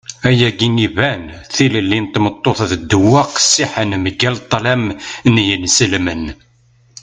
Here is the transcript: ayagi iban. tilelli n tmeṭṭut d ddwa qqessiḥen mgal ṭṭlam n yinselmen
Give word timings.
ayagi 0.27 0.67
iban. 0.87 1.21
tilelli 1.53 1.99
n 2.01 2.05
tmeṭṭut 2.13 2.59
d 2.69 2.71
ddwa 2.79 3.21
qqessiḥen 3.33 3.91
mgal 4.05 4.35
ṭṭlam 4.45 4.83
n 5.33 5.35
yinselmen 5.47 6.23